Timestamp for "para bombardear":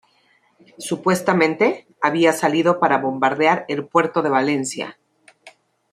2.79-3.65